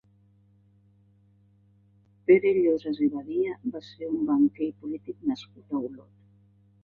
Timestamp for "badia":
3.17-3.59